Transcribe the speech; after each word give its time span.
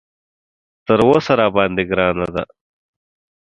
تر 0.85 0.99
اوسه 1.07 1.33
راباندې 1.39 1.83
ګرانه 1.89 2.27
ده. 2.33 2.43